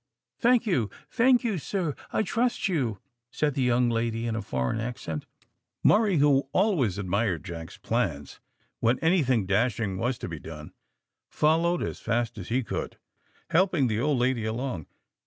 [0.39, 2.97] "Thank you, thank you, sir; I trust you,"
[3.29, 5.27] said the young lady in a foreign accent.
[5.83, 8.39] Murray, who always admired Jack's plans
[8.79, 10.73] when anything dashing was to be done,
[11.29, 12.97] followed as fast as he could,
[13.51, 14.87] helping the old lady along.